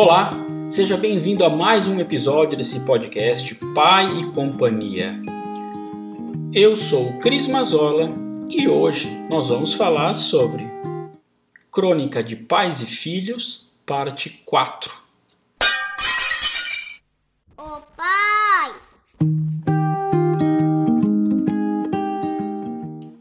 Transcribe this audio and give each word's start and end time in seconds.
Olá, 0.00 0.30
seja 0.70 0.96
bem-vindo 0.96 1.44
a 1.44 1.50
mais 1.50 1.88
um 1.88 1.98
episódio 1.98 2.56
desse 2.56 2.84
podcast 2.84 3.52
Pai 3.74 4.06
e 4.20 4.26
Companhia. 4.26 5.20
Eu 6.54 6.76
sou 6.76 7.18
Cris 7.18 7.48
Mazola 7.48 8.08
e 8.48 8.68
hoje 8.68 9.08
nós 9.28 9.48
vamos 9.48 9.74
falar 9.74 10.14
sobre 10.14 10.64
Crônica 11.72 12.22
de 12.22 12.36
Pais 12.36 12.80
e 12.80 12.86
Filhos, 12.86 13.68
parte 13.84 14.38
4. 14.46 14.94
Ô 17.56 17.80
pai! 17.96 18.72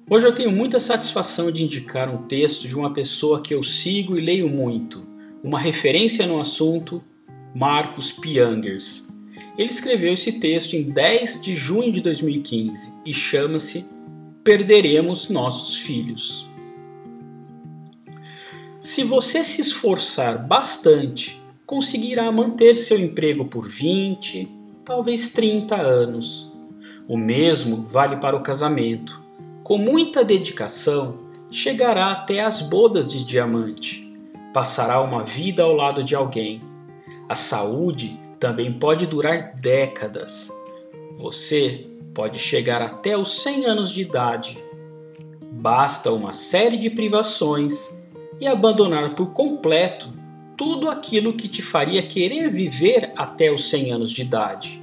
Hoje 0.08 0.28
eu 0.28 0.36
tenho 0.36 0.52
muita 0.52 0.80
satisfação 0.80 1.52
de 1.52 1.64
indicar 1.64 2.08
um 2.08 2.28
texto 2.28 2.68
de 2.68 2.76
uma 2.76 2.94
pessoa 2.94 3.42
que 3.42 3.56
eu 3.56 3.64
sigo 3.64 4.16
e 4.16 4.22
leio 4.22 4.48
muito 4.48 5.17
uma 5.44 5.60
referência 5.60 6.26
no 6.26 6.40
assunto, 6.40 7.02
Marcos 7.56 8.12
Piangers. 8.12 9.08
Ele 9.58 9.70
escreveu 9.70 10.14
esse 10.14 10.40
texto 10.40 10.76
em 10.76 10.84
10 10.84 11.42
de 11.42 11.56
junho 11.56 11.92
de 11.92 12.02
2015 12.02 12.94
e 13.06 13.14
chama-se 13.14 13.86
Perderemos 14.44 15.30
Nossos 15.30 15.78
Filhos. 15.78 16.48
Se 18.82 19.04
você 19.04 19.44
se 19.44 19.62
esforçar 19.62 20.48
bastante, 20.48 21.42
conseguirá 21.66 22.32
manter 22.32 22.76
seu 22.76 23.00
emprego 23.00 23.46
por 23.46 23.68
20, 23.68 24.48
talvez 24.86 25.30
30 25.30 25.76
anos. 25.76 26.52
O 27.08 27.18
mesmo 27.18 27.84
vale 27.86 28.18
para 28.18 28.36
o 28.36 28.44
casamento. 28.44 29.22
Com 29.64 29.78
muita 29.78 30.24
dedicação, 30.24 31.20
chegará 31.52 32.12
até 32.12 32.42
as 32.42 32.62
bodas 32.62 33.12
de 33.12 33.24
diamante 33.24 34.07
passará 34.54 35.02
uma 35.02 35.24
vida 35.24 35.64
ao 35.64 35.74
lado 35.74 36.04
de 36.04 36.16
alguém. 36.16 36.62
A 37.28 37.36
saúde 37.36 38.20
também 38.40 38.72
pode 38.72 39.06
durar 39.06 39.54
décadas. 39.56 40.52
Você 41.16 41.88
pode 42.14 42.40
chegar 42.40 42.82
até 42.82 43.18
os 43.18 43.42
100 43.42 43.66
anos 43.66 43.92
de 43.92 44.02
idade. 44.02 44.58
Basta 45.54 46.12
uma 46.12 46.34
série 46.34 46.78
de 46.78 46.90
privações 46.90 48.04
e 48.40 48.48
abandonar 48.48 49.16
por 49.16 49.28
completo 49.34 50.12
tudo 50.56 50.90
aquilo 50.90 51.34
que 51.34 51.48
te 51.48 51.62
faria 51.62 52.02
querer 52.02 52.50
viver 52.50 53.14
até 53.16 53.52
os 53.52 53.70
100 53.70 53.92
anos 53.92 54.12
de 54.12 54.22
idade. 54.22 54.82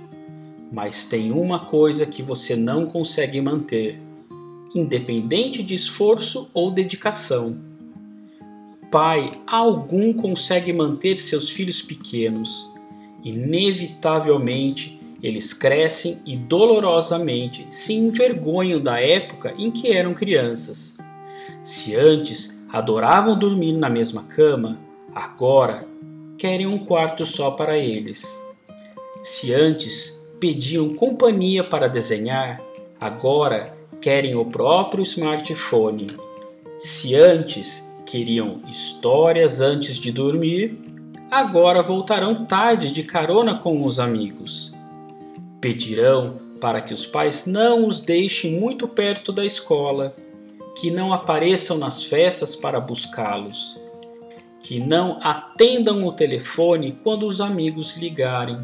Mas 0.72 1.04
tem 1.04 1.32
uma 1.32 1.60
coisa 1.60 2.06
que 2.06 2.22
você 2.22 2.56
não 2.56 2.86
consegue 2.86 3.40
manter, 3.40 4.00
independente 4.74 5.62
de 5.62 5.74
esforço 5.74 6.48
ou 6.52 6.70
dedicação 6.70 7.73
pai 8.94 9.32
algum 9.44 10.12
consegue 10.12 10.72
manter 10.72 11.16
seus 11.16 11.50
filhos 11.50 11.82
pequenos, 11.82 12.72
inevitavelmente 13.24 15.00
eles 15.20 15.52
crescem 15.52 16.20
e 16.24 16.36
dolorosamente 16.36 17.66
se 17.70 17.92
envergonham 17.92 18.80
da 18.80 19.00
época 19.00 19.52
em 19.58 19.68
que 19.68 19.90
eram 19.90 20.14
crianças. 20.14 20.96
Se 21.64 21.96
antes 21.96 22.62
adoravam 22.72 23.36
dormir 23.36 23.72
na 23.72 23.90
mesma 23.90 24.22
cama, 24.22 24.78
agora 25.12 25.84
querem 26.38 26.68
um 26.68 26.78
quarto 26.78 27.26
só 27.26 27.50
para 27.50 27.76
eles. 27.76 28.40
Se 29.24 29.52
antes 29.52 30.24
pediam 30.38 30.94
companhia 30.94 31.64
para 31.64 31.88
desenhar, 31.88 32.62
agora 33.00 33.76
querem 34.00 34.36
o 34.36 34.44
próprio 34.44 35.02
smartphone. 35.02 36.06
Se 36.78 37.16
antes 37.16 37.92
queriam 38.06 38.60
histórias 38.68 39.60
antes 39.60 39.98
de 39.98 40.12
dormir, 40.12 40.78
agora 41.30 41.82
voltarão 41.82 42.44
tarde 42.44 42.92
de 42.92 43.02
carona 43.02 43.58
com 43.58 43.84
os 43.84 43.98
amigos. 43.98 44.74
Pedirão 45.60 46.38
para 46.60 46.80
que 46.80 46.94
os 46.94 47.06
pais 47.06 47.46
não 47.46 47.86
os 47.86 48.00
deixem 48.00 48.58
muito 48.58 48.86
perto 48.86 49.32
da 49.32 49.44
escola, 49.44 50.14
que 50.76 50.90
não 50.90 51.12
apareçam 51.12 51.78
nas 51.78 52.04
festas 52.04 52.56
para 52.56 52.80
buscá-los, 52.80 53.78
que 54.62 54.80
não 54.80 55.18
atendam 55.22 56.04
o 56.06 56.12
telefone 56.12 56.98
quando 57.02 57.26
os 57.26 57.40
amigos 57.40 57.96
ligarem, 57.96 58.58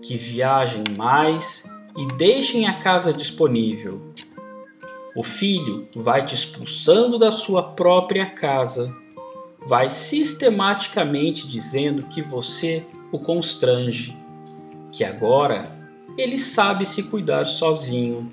que 0.00 0.16
viajem 0.16 0.84
mais 0.96 1.64
e 1.96 2.06
deixem 2.16 2.66
a 2.66 2.74
casa 2.74 3.12
disponível 3.12 4.00
o 5.14 5.22
filho 5.22 5.88
vai 5.94 6.24
te 6.24 6.34
expulsando 6.34 7.18
da 7.18 7.30
sua 7.30 7.62
própria 7.62 8.26
casa, 8.26 8.94
vai 9.66 9.88
sistematicamente 9.88 11.46
dizendo 11.46 12.06
que 12.06 12.22
você 12.22 12.84
o 13.10 13.18
constrange, 13.18 14.16
que 14.90 15.04
agora 15.04 15.70
ele 16.16 16.38
sabe 16.38 16.86
se 16.86 17.04
cuidar 17.04 17.44
sozinho, 17.44 18.28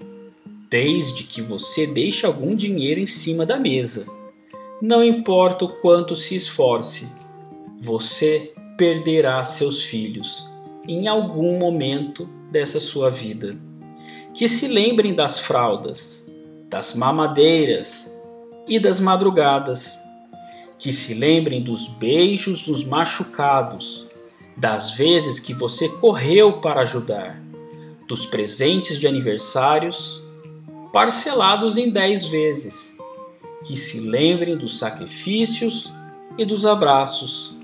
desde 0.69 1.23
que 1.23 1.41
você 1.41 1.87
deixe 1.87 2.25
algum 2.25 2.55
dinheiro 2.55 2.99
em 2.99 3.05
cima 3.05 3.45
da 3.45 3.59
mesa. 3.59 4.05
Não 4.81 5.03
importa 5.03 5.65
o 5.65 5.69
quanto 5.69 6.15
se 6.15 6.35
esforce, 6.35 7.09
você 7.77 8.53
perderá 8.77 9.43
seus 9.43 9.83
filhos 9.83 10.47
em 10.87 11.07
algum 11.07 11.59
momento 11.59 12.29
dessa 12.51 12.79
sua 12.79 13.09
vida. 13.09 13.55
Que 14.33 14.47
se 14.47 14.67
lembrem 14.67 15.13
das 15.13 15.39
fraldas, 15.39 16.28
das 16.69 16.93
mamadeiras 16.93 18.15
e 18.67 18.79
das 18.79 18.99
madrugadas, 18.99 19.99
que 20.77 20.93
se 20.93 21.15
lembrem 21.15 21.63
dos 21.63 21.87
beijos 21.87 22.61
dos 22.61 22.85
machucados, 22.85 24.07
das 24.55 24.91
vezes 24.91 25.39
que 25.39 25.53
você 25.53 25.89
correu 25.89 26.61
para 26.61 26.81
ajudar, 26.81 27.41
dos 28.07 28.25
presentes 28.25 28.99
de 28.99 29.07
aniversários, 29.07 30.21
parcelados 30.93 31.77
em 31.77 31.89
dez 31.89 32.25
vezes, 32.25 32.95
que 33.65 33.75
se 33.75 34.01
lembrem 34.01 34.55
dos 34.55 34.77
sacrifícios 34.77 35.91
e 36.37 36.45
dos 36.45 36.65
abraços, 36.65 37.55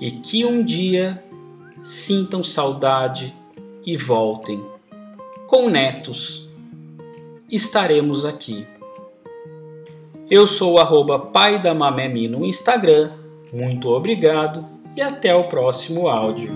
e 0.00 0.10
que 0.10 0.44
um 0.44 0.64
dia 0.64 1.22
sintam 1.82 2.42
saudade 2.42 3.34
e 3.86 3.96
voltem 3.96 4.62
com 5.46 5.70
netos 5.70 6.49
estaremos 7.50 8.24
aqui. 8.24 8.66
Eu 10.30 10.46
sou 10.46 10.74
o 10.74 10.78
pai 11.18 11.60
da 11.60 11.74
Mamemi 11.74 12.28
no 12.28 12.46
Instagram. 12.46 13.12
Muito 13.52 13.90
obrigado 13.90 14.64
e 14.96 15.02
até 15.02 15.34
o 15.34 15.48
próximo 15.48 16.08
áudio. 16.08 16.52